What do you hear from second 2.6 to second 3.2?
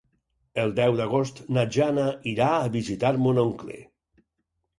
a visitar